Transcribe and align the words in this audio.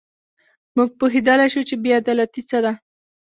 موږ 0.75 0.89
پوهېدلای 0.99 1.47
شو 1.53 1.61
چې 1.69 1.75
بې 1.83 1.91
عدالتي 2.01 2.41
څه 2.49 2.57
ده. 2.63 2.71